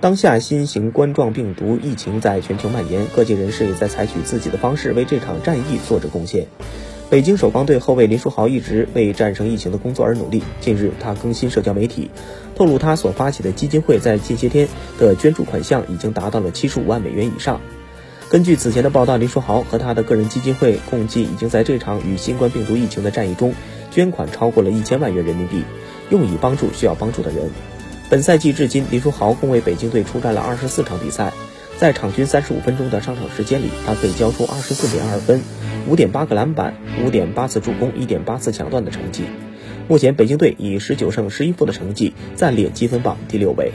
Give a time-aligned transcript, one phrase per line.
[0.00, 6.46] 当下新型冠状病毒疫情在全球蔓延，各界人士也在采取自己的方式为这场战役做着贡献。
[7.10, 10.44] 北京首钢队后卫林书豪一直为战胜疫情的工作而努力。
[10.60, 12.10] 近日，他更新社交媒体，
[12.54, 14.68] 透露他所发起的基金会在近些天
[15.00, 17.60] 的捐助款项已经达到了七十五万美元以上。
[18.28, 23.52] 根据此前的报道，林书豪和他的个人基金会共计已经在这场与新冠病毒疫情的战役中
[23.90, 25.64] 捐款超过了一千万元人民币，
[26.10, 27.50] 用以帮助需要帮助的人。
[28.10, 31.30] 本赛季至今，林书豪共为北京队出战了二十四场比赛，
[31.76, 35.42] 在场均三十五分钟的上场时间里，他可以交出二十四点二分、
[35.86, 39.24] 五点八个篮板、五点八次助攻、一点八次抢断的成绩。
[39.88, 43.72] 目前，北京队以十九胜十一负的成绩暂列积分榜第六位。